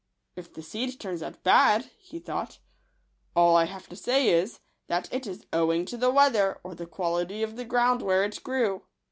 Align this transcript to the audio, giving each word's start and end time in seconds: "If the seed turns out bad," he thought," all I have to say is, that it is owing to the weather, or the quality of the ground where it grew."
"If 0.35 0.51
the 0.51 0.63
seed 0.63 0.99
turns 0.99 1.21
out 1.21 1.43
bad," 1.43 1.91
he 1.99 2.17
thought," 2.17 2.57
all 3.35 3.55
I 3.55 3.65
have 3.65 3.87
to 3.89 3.95
say 3.95 4.29
is, 4.31 4.59
that 4.87 5.07
it 5.13 5.27
is 5.27 5.45
owing 5.53 5.85
to 5.85 5.95
the 5.95 6.09
weather, 6.09 6.59
or 6.63 6.73
the 6.73 6.87
quality 6.87 7.43
of 7.43 7.55
the 7.55 7.65
ground 7.65 8.01
where 8.01 8.23
it 8.23 8.43
grew." 8.43 8.81